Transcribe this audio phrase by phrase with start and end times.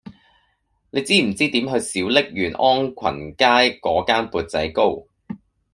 [0.89, 3.45] 你知唔知點去小瀝源安群街
[3.79, 5.05] 嗰間缽仔糕